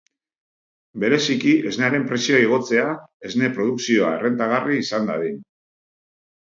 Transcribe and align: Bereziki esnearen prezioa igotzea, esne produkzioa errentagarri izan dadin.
Bereziki 1.03 1.51
esnearen 1.73 2.07
prezioa 2.13 2.41
igotzea, 2.47 2.87
esne 3.31 3.53
produkzioa 3.61 4.11
errentagarri 4.19 4.83
izan 4.89 5.11
dadin. 5.15 5.41